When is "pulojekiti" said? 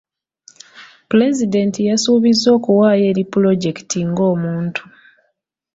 3.31-3.99